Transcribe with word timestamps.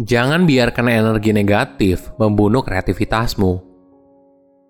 Jangan 0.00 0.48
biarkan 0.48 0.88
energi 0.88 1.28
negatif 1.28 2.08
membunuh 2.16 2.64
kreativitasmu. 2.64 3.60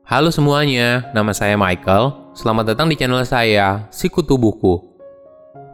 Halo 0.03 0.35
semuanya, 0.35 1.07
nama 1.15 1.31
saya 1.31 1.55
Michael. 1.55 2.35
Selamat 2.35 2.75
datang 2.75 2.91
di 2.91 2.99
channel 2.99 3.23
saya, 3.23 3.87
Sikutu 3.95 4.35
Buku. 4.35 4.83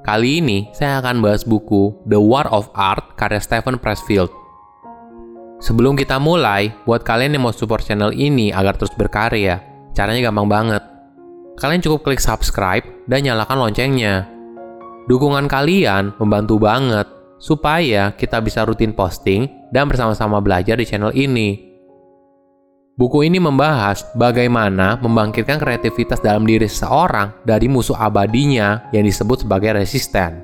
Kali 0.04 0.44
ini 0.44 0.68
saya 0.76 1.00
akan 1.00 1.24
bahas 1.24 1.40
buku 1.40 1.96
The 2.04 2.20
War 2.20 2.44
of 2.52 2.68
Art 2.76 3.16
karya 3.16 3.40
Stephen 3.40 3.80
Pressfield. 3.80 4.28
Sebelum 5.64 5.96
kita 5.96 6.20
mulai, 6.20 6.76
buat 6.84 7.00
kalian 7.00 7.40
yang 7.40 7.48
mau 7.48 7.56
support 7.56 7.80
channel 7.80 8.12
ini 8.12 8.52
agar 8.52 8.76
terus 8.76 8.92
berkarya, 8.92 9.64
caranya 9.96 10.28
gampang 10.28 10.52
banget. 10.52 10.84
Kalian 11.56 11.80
cukup 11.80 12.04
klik 12.04 12.20
subscribe 12.20 12.84
dan 13.08 13.24
nyalakan 13.24 13.64
loncengnya. 13.64 14.28
Dukungan 15.08 15.48
kalian 15.48 16.12
membantu 16.20 16.60
banget 16.60 17.15
supaya 17.36 18.12
kita 18.16 18.40
bisa 18.40 18.64
rutin 18.64 18.92
posting 18.92 19.48
dan 19.72 19.88
bersama-sama 19.88 20.40
belajar 20.40 20.76
di 20.76 20.84
channel 20.88 21.12
ini. 21.12 21.76
Buku 22.96 23.28
ini 23.28 23.36
membahas 23.36 24.08
bagaimana 24.16 24.96
membangkitkan 24.96 25.60
kreativitas 25.60 26.16
dalam 26.24 26.48
diri 26.48 26.64
seseorang 26.64 27.44
dari 27.44 27.68
musuh 27.68 27.96
abadinya 27.96 28.88
yang 28.88 29.04
disebut 29.04 29.44
sebagai 29.44 29.76
resisten. 29.76 30.40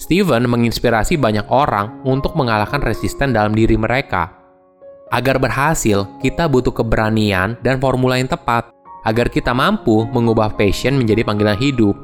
Steven 0.00 0.48
menginspirasi 0.48 1.20
banyak 1.20 1.44
orang 1.52 2.00
untuk 2.02 2.32
mengalahkan 2.34 2.80
resisten 2.80 3.36
dalam 3.36 3.52
diri 3.52 3.76
mereka. 3.76 4.32
Agar 5.12 5.36
berhasil, 5.36 6.08
kita 6.24 6.48
butuh 6.48 6.72
keberanian 6.72 7.60
dan 7.60 7.76
formula 7.78 8.16
yang 8.16 8.26
tepat 8.26 8.72
agar 9.04 9.28
kita 9.28 9.52
mampu 9.52 10.08
mengubah 10.10 10.56
passion 10.56 10.96
menjadi 10.96 11.22
panggilan 11.28 11.60
hidup 11.60 11.94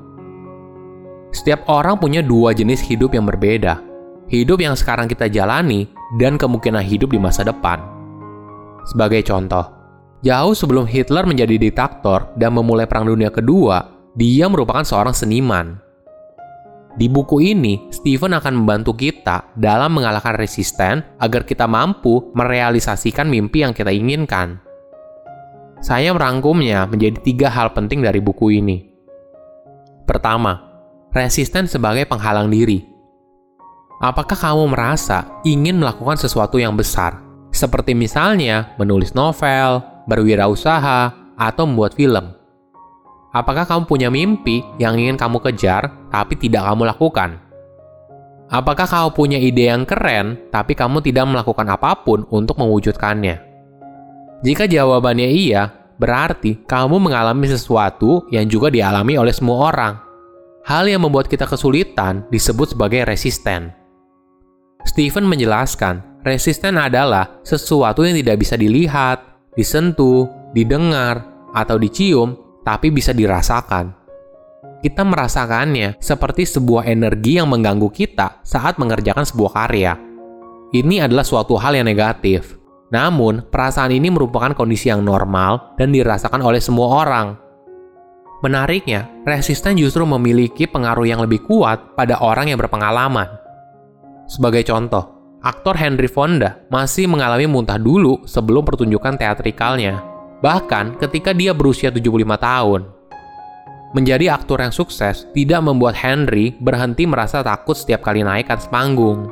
setiap 1.31 1.63
orang 1.71 1.99
punya 1.99 2.23
dua 2.23 2.51
jenis 2.51 2.83
hidup 2.83 3.15
yang 3.15 3.27
berbeda. 3.27 3.79
Hidup 4.31 4.63
yang 4.63 4.79
sekarang 4.79 5.11
kita 5.11 5.27
jalani 5.27 5.91
dan 6.19 6.39
kemungkinan 6.39 6.83
hidup 6.87 7.11
di 7.11 7.19
masa 7.19 7.43
depan. 7.43 7.83
Sebagai 8.87 9.27
contoh, 9.27 9.67
jauh 10.23 10.55
sebelum 10.55 10.87
Hitler 10.87 11.27
menjadi 11.27 11.59
diktator 11.59 12.31
dan 12.39 12.55
memulai 12.55 12.87
Perang 12.87 13.11
Dunia 13.11 13.31
Kedua, 13.31 13.83
dia 14.15 14.47
merupakan 14.47 14.83
seorang 14.87 15.15
seniman. 15.15 15.79
Di 16.99 17.07
buku 17.07 17.39
ini, 17.43 17.87
Stephen 17.95 18.35
akan 18.35 18.63
membantu 18.63 18.99
kita 18.99 19.55
dalam 19.55 19.95
mengalahkan 19.95 20.35
resisten 20.35 21.07
agar 21.23 21.47
kita 21.47 21.71
mampu 21.71 22.35
merealisasikan 22.35 23.31
mimpi 23.31 23.63
yang 23.63 23.71
kita 23.71 23.95
inginkan. 23.95 24.59
Saya 25.79 26.11
merangkumnya 26.11 26.91
menjadi 26.91 27.19
tiga 27.23 27.49
hal 27.49 27.71
penting 27.73 28.03
dari 28.03 28.19
buku 28.19 28.59
ini. 28.59 28.91
Pertama, 30.03 30.70
resisten 31.11 31.67
sebagai 31.67 32.07
penghalang 32.07 32.51
diri. 32.51 32.87
Apakah 34.01 34.39
kamu 34.39 34.73
merasa 34.73 35.43
ingin 35.45 35.77
melakukan 35.77 36.17
sesuatu 36.17 36.57
yang 36.57 36.73
besar, 36.73 37.21
seperti 37.53 37.93
misalnya 37.93 38.73
menulis 38.81 39.13
novel, 39.13 39.85
berwirausaha, 40.09 41.13
atau 41.37 41.65
membuat 41.69 41.93
film? 41.99 42.33
Apakah 43.31 43.69
kamu 43.69 43.87
punya 43.87 44.09
mimpi 44.09 44.65
yang 44.81 44.99
ingin 44.99 45.15
kamu 45.15 45.39
kejar 45.39 46.11
tapi 46.11 46.35
tidak 46.35 46.67
kamu 46.67 46.89
lakukan? 46.89 47.39
Apakah 48.51 48.89
kamu 48.89 49.09
punya 49.15 49.39
ide 49.39 49.71
yang 49.71 49.87
keren 49.87 50.51
tapi 50.51 50.75
kamu 50.75 50.99
tidak 50.99 51.31
melakukan 51.31 51.71
apa 51.71 52.03
pun 52.03 52.27
untuk 52.35 52.59
mewujudkannya? 52.59 53.39
Jika 54.43 54.67
jawabannya 54.67 55.29
iya, 55.31 55.71
berarti 56.01 56.65
kamu 56.67 56.99
mengalami 56.99 57.47
sesuatu 57.47 58.27
yang 58.33 58.49
juga 58.51 58.73
dialami 58.73 59.15
oleh 59.21 59.31
semua 59.31 59.71
orang 59.71 60.10
Hal 60.61 60.85
yang 60.85 61.01
membuat 61.01 61.25
kita 61.33 61.49
kesulitan 61.49 62.29
disebut 62.29 62.77
sebagai 62.77 63.09
resisten. 63.09 63.73
Stephen 64.85 65.25
menjelaskan, 65.25 66.21
resisten 66.21 66.77
adalah 66.77 67.41
sesuatu 67.41 68.05
yang 68.05 68.17
tidak 68.21 68.45
bisa 68.45 68.61
dilihat, 68.61 69.25
disentuh, 69.57 70.29
didengar, 70.53 71.25
atau 71.57 71.81
dicium, 71.81 72.37
tapi 72.61 72.93
bisa 72.93 73.17
dirasakan. 73.17 73.97
Kita 74.81 75.05
merasakannya 75.05 76.01
seperti 76.01 76.49
sebuah 76.49 76.89
energi 76.89 77.37
yang 77.41 77.49
mengganggu 77.49 77.89
kita 77.93 78.41
saat 78.45 78.77
mengerjakan 78.81 79.25
sebuah 79.29 79.53
karya. 79.53 79.93
Ini 80.73 81.09
adalah 81.09 81.25
suatu 81.25 81.57
hal 81.61 81.77
yang 81.77 81.89
negatif. 81.89 82.57
Namun, 82.93 83.49
perasaan 83.49 83.93
ini 83.93 84.09
merupakan 84.09 84.53
kondisi 84.53 84.89
yang 84.93 85.05
normal 85.05 85.77
dan 85.77 85.93
dirasakan 85.93 86.41
oleh 86.41 86.59
semua 86.59 87.05
orang 87.05 87.50
Menariknya, 88.41 89.05
resisten 89.29 89.77
justru 89.77 90.01
memiliki 90.09 90.65
pengaruh 90.65 91.05
yang 91.05 91.21
lebih 91.21 91.45
kuat 91.45 91.93
pada 91.93 92.17
orang 92.25 92.49
yang 92.49 92.57
berpengalaman. 92.57 93.29
Sebagai 94.25 94.65
contoh, 94.65 95.37
aktor 95.45 95.77
Henry 95.77 96.09
Fonda 96.09 96.57
masih 96.73 97.05
mengalami 97.05 97.45
muntah 97.45 97.77
dulu 97.77 98.25
sebelum 98.25 98.65
pertunjukan 98.65 99.21
teatrikalnya, 99.21 100.01
bahkan 100.41 100.97
ketika 100.97 101.37
dia 101.37 101.53
berusia 101.53 101.93
75 101.93 102.41
tahun. 102.41 102.81
Menjadi 103.93 104.33
aktor 104.33 104.65
yang 104.65 104.73
sukses 104.73 105.29
tidak 105.37 105.61
membuat 105.61 105.99
Henry 106.01 106.57
berhenti 106.57 107.05
merasa 107.05 107.45
takut 107.45 107.77
setiap 107.77 108.01
kali 108.01 108.25
naik 108.25 108.49
atas 108.49 108.71
panggung. 108.71 109.29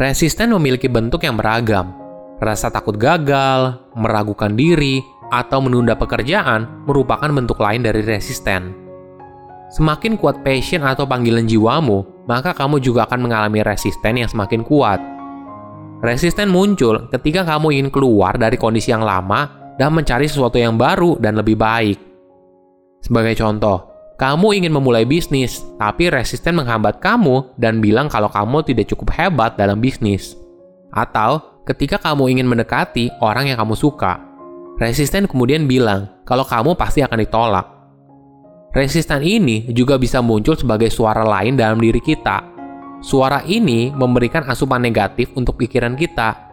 Resisten 0.00 0.56
memiliki 0.56 0.88
bentuk 0.88 1.20
yang 1.26 1.36
beragam, 1.36 1.92
rasa 2.40 2.72
takut 2.72 2.96
gagal, 2.96 3.78
meragukan 3.92 4.54
diri, 4.54 5.02
atau 5.32 5.60
menunda 5.62 5.96
pekerjaan 5.96 6.84
merupakan 6.88 7.28
bentuk 7.30 7.60
lain 7.60 7.84
dari 7.84 8.04
resisten. 8.04 8.74
Semakin 9.74 10.20
kuat 10.20 10.44
passion 10.46 10.86
atau 10.86 11.02
panggilan 11.08 11.48
jiwamu, 11.48 12.26
maka 12.30 12.54
kamu 12.54 12.78
juga 12.78 13.08
akan 13.08 13.26
mengalami 13.26 13.64
resisten 13.64 14.20
yang 14.20 14.30
semakin 14.30 14.62
kuat. 14.62 15.02
Resisten 16.04 16.52
muncul 16.52 17.08
ketika 17.08 17.42
kamu 17.42 17.80
ingin 17.80 17.88
keluar 17.88 18.36
dari 18.36 18.54
kondisi 18.60 18.92
yang 18.92 19.02
lama 19.02 19.72
dan 19.80 19.90
mencari 19.90 20.28
sesuatu 20.28 20.60
yang 20.60 20.76
baru 20.76 21.18
dan 21.18 21.40
lebih 21.40 21.58
baik. 21.58 21.98
Sebagai 23.02 23.34
contoh, 23.40 23.94
kamu 24.14 24.62
ingin 24.62 24.72
memulai 24.72 25.02
bisnis, 25.02 25.66
tapi 25.74 26.06
resisten 26.06 26.54
menghambat 26.54 27.02
kamu 27.02 27.58
dan 27.58 27.82
bilang 27.82 28.06
kalau 28.06 28.30
kamu 28.30 28.62
tidak 28.62 28.94
cukup 28.94 29.10
hebat 29.10 29.58
dalam 29.58 29.82
bisnis. 29.82 30.38
Atau 30.94 31.64
ketika 31.66 31.98
kamu 31.98 32.38
ingin 32.38 32.46
mendekati 32.46 33.10
orang 33.18 33.50
yang 33.50 33.58
kamu 33.58 33.74
suka, 33.74 34.22
Resisten 34.74 35.30
kemudian 35.30 35.70
bilang 35.70 36.10
kalau 36.26 36.42
kamu 36.42 36.74
pasti 36.74 36.98
akan 36.98 37.18
ditolak. 37.22 37.66
Resisten 38.74 39.22
ini 39.22 39.70
juga 39.70 39.94
bisa 39.94 40.18
muncul 40.18 40.58
sebagai 40.58 40.90
suara 40.90 41.22
lain 41.22 41.54
dalam 41.54 41.78
diri 41.78 42.02
kita. 42.02 42.42
Suara 42.98 43.46
ini 43.46 43.94
memberikan 43.94 44.42
asupan 44.50 44.82
negatif 44.82 45.30
untuk 45.38 45.62
pikiran 45.62 45.94
kita. 45.94 46.50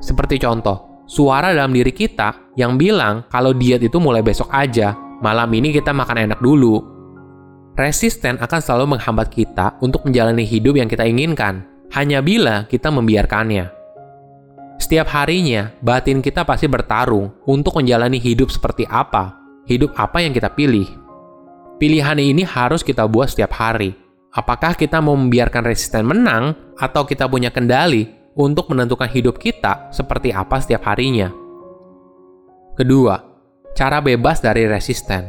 Seperti 0.00 0.40
contoh, 0.40 1.04
suara 1.04 1.52
dalam 1.52 1.76
diri 1.76 1.92
kita 1.92 2.56
yang 2.56 2.80
bilang 2.80 3.28
kalau 3.28 3.52
diet 3.52 3.84
itu 3.84 4.00
mulai 4.00 4.24
besok 4.24 4.48
aja, 4.48 4.96
malam 5.20 5.52
ini 5.52 5.68
kita 5.68 5.92
makan 5.92 6.24
enak 6.24 6.40
dulu. 6.40 6.80
Resisten 7.76 8.40
akan 8.40 8.60
selalu 8.64 8.96
menghambat 8.96 9.28
kita 9.28 9.76
untuk 9.84 10.08
menjalani 10.08 10.48
hidup 10.48 10.72
yang 10.80 10.88
kita 10.88 11.04
inginkan, 11.04 11.68
hanya 11.92 12.24
bila 12.24 12.64
kita 12.64 12.88
membiarkannya. 12.88 13.77
Setiap 14.88 15.12
harinya, 15.20 15.68
batin 15.84 16.24
kita 16.24 16.48
pasti 16.48 16.64
bertarung 16.64 17.44
untuk 17.44 17.76
menjalani 17.76 18.16
hidup 18.16 18.48
seperti 18.48 18.88
apa, 18.88 19.36
hidup 19.68 19.92
apa 19.92 20.24
yang 20.24 20.32
kita 20.32 20.48
pilih. 20.48 20.88
Pilihan 21.76 22.16
ini 22.16 22.40
harus 22.40 22.80
kita 22.80 23.04
buat 23.04 23.28
setiap 23.28 23.52
hari. 23.52 23.92
Apakah 24.32 24.72
kita 24.72 25.04
mau 25.04 25.12
membiarkan 25.12 25.60
resisten 25.68 26.08
menang, 26.08 26.72
atau 26.80 27.04
kita 27.04 27.28
punya 27.28 27.52
kendali 27.52 28.08
untuk 28.32 28.72
menentukan 28.72 29.12
hidup 29.12 29.36
kita 29.36 29.92
seperti 29.92 30.32
apa 30.32 30.56
setiap 30.56 30.88
harinya? 30.88 31.28
Kedua, 32.72 33.20
cara 33.76 34.00
bebas 34.00 34.40
dari 34.40 34.64
resisten. 34.64 35.28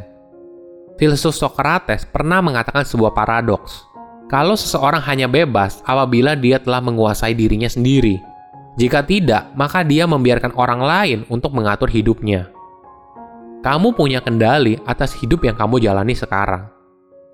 Filsuf 0.96 1.36
Socrates 1.36 2.08
pernah 2.08 2.40
mengatakan 2.40 2.88
sebuah 2.88 3.12
paradoks. 3.12 3.84
Kalau 4.32 4.56
seseorang 4.56 5.04
hanya 5.04 5.28
bebas 5.28 5.84
apabila 5.84 6.32
dia 6.32 6.56
telah 6.56 6.80
menguasai 6.80 7.36
dirinya 7.36 7.68
sendiri, 7.68 8.29
jika 8.78 9.02
tidak, 9.02 9.50
maka 9.58 9.82
dia 9.82 10.06
membiarkan 10.06 10.54
orang 10.54 10.80
lain 10.82 11.18
untuk 11.26 11.50
mengatur 11.50 11.90
hidupnya. 11.90 12.46
Kamu 13.66 13.92
punya 13.98 14.22
kendali 14.22 14.78
atas 14.86 15.12
hidup 15.18 15.42
yang 15.42 15.58
kamu 15.58 15.82
jalani 15.82 16.14
sekarang. 16.14 16.70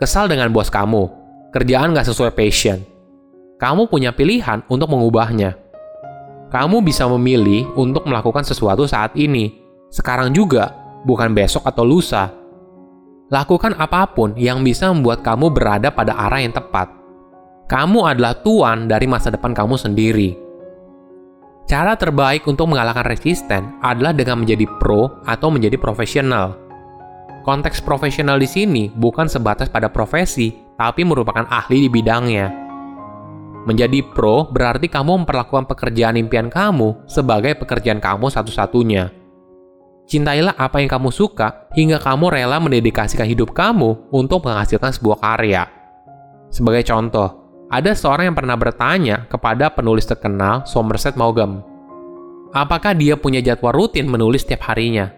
Kesal 0.00 0.32
dengan 0.32 0.48
bos 0.50 0.72
kamu, 0.72 1.08
kerjaan 1.52 1.92
gak 1.92 2.08
sesuai 2.08 2.32
passion. 2.32 2.80
Kamu 3.60 3.88
punya 3.88 4.12
pilihan 4.12 4.64
untuk 4.68 4.92
mengubahnya. 4.92 5.56
Kamu 6.52 6.80
bisa 6.80 7.04
memilih 7.08 7.68
untuk 7.76 8.08
melakukan 8.08 8.44
sesuatu 8.44 8.88
saat 8.88 9.12
ini, 9.16 9.52
sekarang 9.92 10.32
juga, 10.32 10.72
bukan 11.04 11.36
besok 11.36 11.64
atau 11.68 11.84
lusa. 11.84 12.32
Lakukan 13.28 13.74
apa 13.76 14.06
pun 14.06 14.38
yang 14.38 14.62
bisa 14.62 14.88
membuat 14.90 15.20
kamu 15.26 15.50
berada 15.50 15.90
pada 15.90 16.14
arah 16.14 16.40
yang 16.42 16.54
tepat. 16.54 16.90
Kamu 17.66 18.06
adalah 18.06 18.38
tuan 18.46 18.86
dari 18.86 19.10
masa 19.10 19.34
depan 19.34 19.50
kamu 19.50 19.74
sendiri 19.74 20.45
Cara 21.66 21.98
terbaik 21.98 22.46
untuk 22.46 22.70
mengalahkan 22.70 23.02
resisten 23.02 23.82
adalah 23.82 24.14
dengan 24.14 24.38
menjadi 24.38 24.70
pro 24.78 25.18
atau 25.26 25.50
menjadi 25.50 25.74
profesional. 25.74 26.54
Konteks 27.42 27.82
profesional 27.82 28.38
di 28.38 28.46
sini 28.46 28.82
bukan 28.86 29.26
sebatas 29.26 29.66
pada 29.66 29.90
profesi, 29.90 30.54
tapi 30.78 31.02
merupakan 31.02 31.42
ahli 31.50 31.86
di 31.86 31.90
bidangnya. 31.90 32.46
Menjadi 33.66 33.98
pro 34.14 34.46
berarti 34.46 34.86
kamu 34.86 35.26
memperlakukan 35.26 35.66
pekerjaan 35.66 36.14
impian 36.14 36.46
kamu 36.46 37.02
sebagai 37.10 37.58
pekerjaan 37.58 37.98
kamu 37.98 38.30
satu-satunya. 38.30 39.10
Cintailah 40.06 40.54
apa 40.54 40.78
yang 40.78 40.86
kamu 40.86 41.10
suka 41.10 41.66
hingga 41.74 41.98
kamu 41.98 42.30
rela 42.30 42.62
mendedikasikan 42.62 43.26
hidup 43.26 43.50
kamu 43.50 44.06
untuk 44.14 44.46
menghasilkan 44.46 44.94
sebuah 44.94 45.18
karya. 45.18 45.66
Sebagai 46.46 46.86
contoh, 46.86 47.45
ada 47.66 47.98
seorang 47.98 48.30
yang 48.30 48.38
pernah 48.38 48.54
bertanya 48.54 49.26
kepada 49.26 49.74
penulis 49.74 50.06
terkenal 50.06 50.62
Somerset 50.70 51.18
Maugham, 51.18 51.66
apakah 52.54 52.94
dia 52.94 53.18
punya 53.18 53.42
jadwal 53.42 53.74
rutin 53.74 54.06
menulis 54.06 54.46
setiap 54.46 54.70
harinya? 54.70 55.10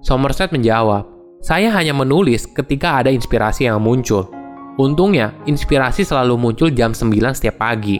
Somerset 0.00 0.54
menjawab, 0.54 1.04
saya 1.42 1.68
hanya 1.74 1.90
menulis 1.90 2.46
ketika 2.46 3.02
ada 3.02 3.10
inspirasi 3.10 3.66
yang 3.66 3.82
muncul. 3.82 4.30
Untungnya, 4.78 5.34
inspirasi 5.50 6.06
selalu 6.06 6.38
muncul 6.38 6.70
jam 6.72 6.94
9 6.94 7.36
setiap 7.36 7.58
pagi. 7.58 7.98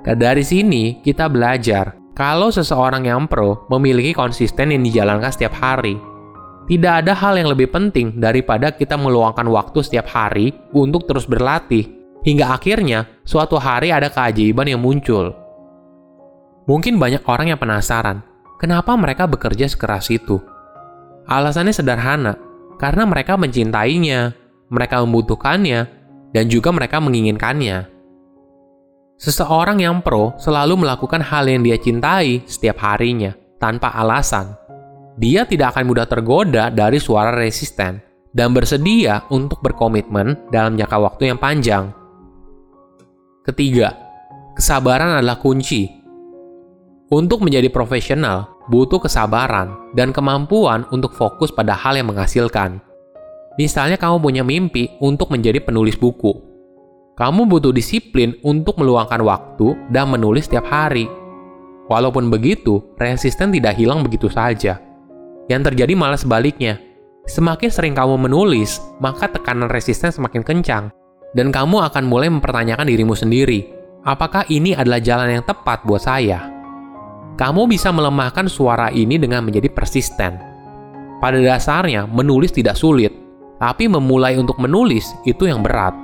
Dari 0.00 0.40
sini, 0.40 1.04
kita 1.04 1.28
belajar 1.28 1.92
kalau 2.16 2.48
seseorang 2.48 3.04
yang 3.04 3.28
pro 3.28 3.68
memiliki 3.68 4.16
konsisten 4.16 4.72
yang 4.72 4.80
dijalankan 4.80 5.28
setiap 5.28 5.52
hari. 5.60 5.98
Tidak 6.70 7.04
ada 7.04 7.12
hal 7.12 7.36
yang 7.36 7.50
lebih 7.50 7.68
penting 7.68 8.16
daripada 8.16 8.70
kita 8.70 8.94
meluangkan 8.94 9.44
waktu 9.50 9.82
setiap 9.82 10.06
hari 10.08 10.54
untuk 10.72 11.04
terus 11.04 11.26
berlatih, 11.26 11.99
hingga 12.24 12.56
akhirnya 12.56 13.08
suatu 13.24 13.56
hari 13.56 13.92
ada 13.92 14.12
keajaiban 14.12 14.68
yang 14.68 14.80
muncul. 14.80 15.32
Mungkin 16.68 17.00
banyak 17.00 17.24
orang 17.26 17.50
yang 17.50 17.60
penasaran, 17.60 18.22
kenapa 18.60 18.94
mereka 18.94 19.26
bekerja 19.26 19.66
sekeras 19.66 20.12
itu? 20.12 20.38
Alasannya 21.26 21.74
sederhana, 21.74 22.34
karena 22.78 23.04
mereka 23.08 23.34
mencintainya, 23.34 24.34
mereka 24.70 25.02
membutuhkannya, 25.02 25.80
dan 26.30 26.44
juga 26.46 26.70
mereka 26.70 27.02
menginginkannya. 27.02 27.90
Seseorang 29.20 29.84
yang 29.84 30.00
pro 30.00 30.32
selalu 30.40 30.80
melakukan 30.80 31.20
hal 31.20 31.44
yang 31.44 31.60
dia 31.60 31.76
cintai 31.76 32.40
setiap 32.48 32.80
harinya, 32.80 33.36
tanpa 33.60 33.92
alasan. 33.92 34.56
Dia 35.20 35.44
tidak 35.44 35.76
akan 35.76 35.84
mudah 35.92 36.08
tergoda 36.08 36.72
dari 36.72 36.96
suara 36.96 37.28
resisten 37.34 38.00
dan 38.32 38.56
bersedia 38.56 39.28
untuk 39.28 39.60
berkomitmen 39.60 40.48
dalam 40.48 40.78
jangka 40.78 40.96
waktu 40.96 41.34
yang 41.34 41.38
panjang. 41.38 41.99
Ketiga, 43.40 43.96
kesabaran 44.52 45.16
adalah 45.16 45.40
kunci. 45.40 45.88
Untuk 47.08 47.40
menjadi 47.40 47.72
profesional, 47.72 48.60
butuh 48.68 49.00
kesabaran 49.00 49.96
dan 49.96 50.12
kemampuan 50.12 50.84
untuk 50.92 51.16
fokus 51.16 51.48
pada 51.48 51.72
hal 51.72 51.96
yang 51.96 52.12
menghasilkan. 52.12 52.84
Misalnya 53.56 53.96
kamu 53.96 54.20
punya 54.20 54.44
mimpi 54.44 54.92
untuk 55.00 55.32
menjadi 55.32 55.56
penulis 55.64 55.96
buku. 55.96 56.36
Kamu 57.16 57.48
butuh 57.48 57.72
disiplin 57.72 58.36
untuk 58.44 58.76
meluangkan 58.76 59.24
waktu 59.24 59.72
dan 59.88 60.12
menulis 60.12 60.44
setiap 60.44 60.68
hari. 60.68 61.08
Walaupun 61.88 62.28
begitu, 62.28 62.92
resisten 63.00 63.56
tidak 63.56 63.80
hilang 63.80 64.04
begitu 64.04 64.28
saja. 64.28 64.84
Yang 65.48 65.72
terjadi 65.72 65.96
malah 65.96 66.20
sebaliknya. 66.20 66.76
Semakin 67.24 67.72
sering 67.72 67.96
kamu 67.96 68.20
menulis, 68.20 68.84
maka 69.00 69.32
tekanan 69.32 69.72
resisten 69.72 70.12
semakin 70.12 70.44
kencang. 70.44 70.92
Dan 71.30 71.54
kamu 71.54 71.86
akan 71.86 72.04
mulai 72.10 72.26
mempertanyakan 72.26 72.90
dirimu 72.90 73.14
sendiri, 73.14 73.70
apakah 74.02 74.42
ini 74.50 74.74
adalah 74.74 74.98
jalan 74.98 75.38
yang 75.38 75.44
tepat 75.46 75.86
buat 75.86 76.02
saya? 76.02 76.50
Kamu 77.38 77.70
bisa 77.70 77.94
melemahkan 77.94 78.50
suara 78.50 78.90
ini 78.90 79.14
dengan 79.14 79.46
menjadi 79.46 79.70
persisten. 79.70 80.42
Pada 81.22 81.38
dasarnya, 81.38 82.10
menulis 82.10 82.50
tidak 82.50 82.74
sulit, 82.74 83.14
tapi 83.62 83.86
memulai 83.86 84.34
untuk 84.42 84.58
menulis 84.58 85.06
itu 85.22 85.46
yang 85.46 85.62
berat. 85.62 85.94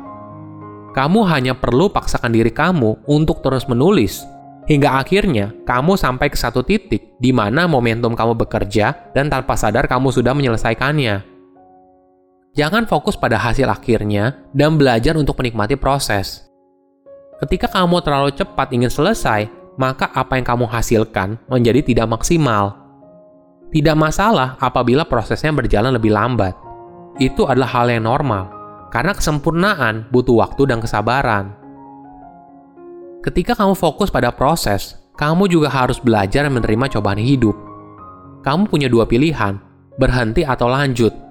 Kamu 0.94 1.26
hanya 1.28 1.58
perlu 1.58 1.90
paksakan 1.90 2.31
diri 2.31 2.55
kamu 2.55 3.05
untuk 3.11 3.43
terus 3.43 3.67
menulis, 3.67 4.25
hingga 4.70 5.02
akhirnya 5.02 5.52
kamu 5.67 5.99
sampai 5.99 6.31
ke 6.31 6.38
satu 6.38 6.62
titik 6.62 7.19
di 7.19 7.34
mana 7.34 7.67
momentum 7.67 8.14
kamu 8.14 8.38
bekerja 8.46 9.12
dan 9.12 9.26
tanpa 9.26 9.58
sadar 9.58 9.90
kamu 9.90 10.14
sudah 10.14 10.32
menyelesaikannya. 10.32 11.36
Jangan 12.56 12.88
fokus 12.88 13.20
pada 13.20 13.37
hasil 13.37 13.69
akhirnya 13.69 14.32
dan 14.56 14.81
belajar 14.81 15.12
untuk 15.20 15.37
menikmati 15.37 15.76
proses. 15.76 16.49
Ketika 17.37 17.69
kamu 17.69 18.00
terlalu 18.00 18.32
cepat 18.32 18.73
ingin 18.73 18.88
selesai, 18.88 19.44
maka 19.76 20.08
apa 20.17 20.41
yang 20.41 20.49
kamu 20.49 20.64
hasilkan 20.64 21.37
menjadi 21.53 21.85
tidak 21.85 22.08
maksimal. 22.08 22.81
Tidak 23.69 23.93
masalah 23.93 24.56
apabila 24.56 25.05
prosesnya 25.05 25.53
berjalan 25.53 25.93
lebih 26.00 26.17
lambat 26.17 26.56
itu 27.20 27.49
adalah 27.49 27.69
hal 27.73 27.93
yang 27.93 28.05
normal, 28.05 28.49
karena 28.93 29.12
kesempurnaan 29.17 30.09
butuh 30.12 30.37
waktu 30.41 30.69
dan 30.69 30.81
kesabaran. 30.81 31.52
Ketika 33.25 33.56
kamu 33.56 33.76
fokus 33.76 34.12
pada 34.12 34.32
proses, 34.32 34.97
kamu 35.17 35.49
juga 35.49 35.73
harus 35.73 35.97
belajar 35.97 36.49
menerima 36.49 36.93
cobaan 36.93 37.20
hidup. 37.20 37.56
Kamu 38.44 38.69
punya 38.69 38.87
dua 38.87 39.09
pilihan, 39.09 39.59
berhenti 39.97 40.44
atau 40.44 40.69
lanjut. 40.70 41.25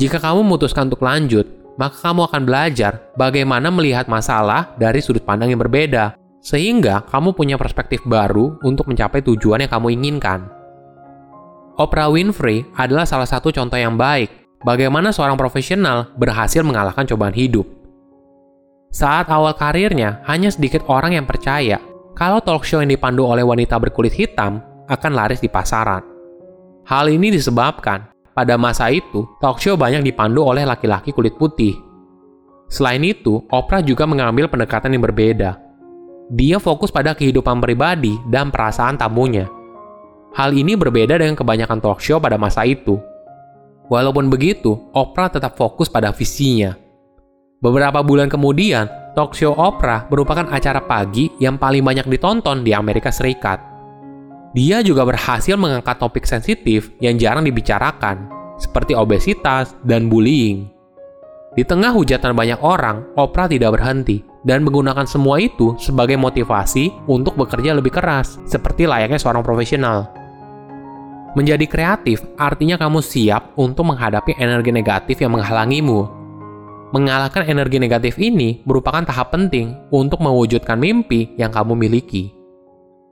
Jika 0.00 0.16
kamu 0.16 0.40
memutuskan 0.44 0.88
untuk 0.88 1.04
lanjut, 1.04 1.44
maka 1.76 1.96
kamu 2.00 2.28
akan 2.28 2.42
belajar 2.48 3.12
bagaimana 3.16 3.68
melihat 3.68 4.08
masalah 4.08 4.72
dari 4.80 5.04
sudut 5.04 5.24
pandang 5.24 5.52
yang 5.52 5.60
berbeda, 5.60 6.16
sehingga 6.40 7.04
kamu 7.08 7.36
punya 7.36 7.56
perspektif 7.60 8.00
baru 8.04 8.56
untuk 8.64 8.88
mencapai 8.88 9.20
tujuan 9.20 9.64
yang 9.64 9.72
kamu 9.72 9.92
inginkan. 9.96 10.48
Oprah 11.80 12.12
Winfrey 12.12 12.68
adalah 12.76 13.08
salah 13.08 13.24
satu 13.24 13.48
contoh 13.48 13.80
yang 13.80 13.96
baik 13.96 14.60
bagaimana 14.60 15.08
seorang 15.08 15.40
profesional 15.40 16.12
berhasil 16.16 16.60
mengalahkan 16.60 17.08
cobaan 17.08 17.32
hidup. 17.32 17.64
Saat 18.92 19.32
awal 19.32 19.56
karirnya, 19.56 20.20
hanya 20.28 20.52
sedikit 20.52 20.84
orang 20.92 21.16
yang 21.16 21.24
percaya 21.24 21.80
kalau 22.12 22.44
talk 22.44 22.68
show 22.68 22.84
yang 22.84 22.92
dipandu 22.92 23.24
oleh 23.24 23.40
wanita 23.40 23.80
berkulit 23.80 24.12
hitam 24.12 24.60
akan 24.92 25.12
laris 25.16 25.40
di 25.40 25.48
pasaran. 25.48 26.04
Hal 26.84 27.08
ini 27.08 27.32
disebabkan 27.32 28.11
pada 28.32 28.56
masa 28.56 28.88
itu 28.88 29.28
talk 29.38 29.60
show 29.60 29.76
banyak 29.76 30.02
dipandu 30.04 30.44
oleh 30.44 30.64
laki-laki 30.64 31.12
kulit 31.12 31.36
putih. 31.36 31.76
Selain 32.72 33.04
itu, 33.04 33.44
Oprah 33.52 33.84
juga 33.84 34.08
mengambil 34.08 34.48
pendekatan 34.48 34.96
yang 34.96 35.04
berbeda. 35.04 35.60
Dia 36.32 36.56
fokus 36.56 36.88
pada 36.88 37.12
kehidupan 37.12 37.60
pribadi 37.60 38.16
dan 38.32 38.48
perasaan 38.48 38.96
tamunya. 38.96 39.44
Hal 40.32 40.56
ini 40.56 40.72
berbeda 40.72 41.20
dengan 41.20 41.36
kebanyakan 41.36 41.84
talk 41.84 42.00
show 42.00 42.16
pada 42.16 42.40
masa 42.40 42.64
itu, 42.64 42.96
Walaupun 43.92 44.32
begitu, 44.32 44.72
Oprah 44.96 45.28
tetap 45.28 45.58
fokus 45.58 45.92
pada 45.92 46.14
visinya. 46.16 46.72
Beberapa 47.60 48.00
bulan 48.00 48.32
kemudian, 48.32 48.88
talk 49.12 49.34
show 49.36 49.52
Oprah 49.52 50.08
merupakan 50.08 50.48
acara 50.48 50.80
pagi 50.80 51.28
yang 51.36 51.60
paling 51.60 51.84
banyak 51.84 52.08
ditonton 52.08 52.64
di 52.64 52.72
Amerika 52.72 53.12
Serikat. 53.12 53.71
Dia 54.52 54.84
juga 54.84 55.08
berhasil 55.08 55.56
mengangkat 55.56 55.96
topik 55.96 56.28
sensitif 56.28 56.92
yang 57.00 57.16
jarang 57.16 57.48
dibicarakan, 57.48 58.28
seperti 58.60 58.92
obesitas 58.92 59.72
dan 59.80 60.12
bullying. 60.12 60.68
Di 61.56 61.64
tengah 61.64 61.92
hujatan 61.92 62.36
banyak 62.36 62.60
orang, 62.60 63.04
Oprah 63.16 63.48
tidak 63.48 63.80
berhenti 63.80 64.20
dan 64.44 64.60
menggunakan 64.60 65.08
semua 65.08 65.40
itu 65.40 65.72
sebagai 65.80 66.20
motivasi 66.20 66.92
untuk 67.08 67.36
bekerja 67.40 67.72
lebih 67.72 67.96
keras, 67.96 68.40
seperti 68.44 68.84
layaknya 68.84 69.16
seorang 69.16 69.40
profesional. 69.40 70.12
Menjadi 71.32 71.64
kreatif 71.64 72.20
artinya 72.36 72.76
kamu 72.76 73.00
siap 73.00 73.56
untuk 73.56 73.88
menghadapi 73.88 74.36
energi 74.36 74.68
negatif 74.68 75.16
yang 75.24 75.32
menghalangimu. 75.32 76.20
Mengalahkan 76.92 77.48
energi 77.48 77.80
negatif 77.80 78.20
ini 78.20 78.60
merupakan 78.68 79.00
tahap 79.00 79.32
penting 79.32 79.72
untuk 79.88 80.20
mewujudkan 80.20 80.76
mimpi 80.76 81.32
yang 81.40 81.48
kamu 81.48 81.72
miliki. 81.72 82.41